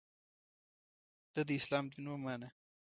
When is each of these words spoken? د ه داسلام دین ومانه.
د 1.33 1.35
ه 1.37 1.41
داسلام 1.49 1.85
دین 1.91 2.05
ومانه. 2.09 2.49